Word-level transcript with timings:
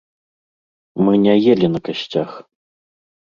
Мы 1.03 1.13
не 1.25 1.35
елі 1.53 1.69
на 1.73 1.79
касцях. 1.89 2.29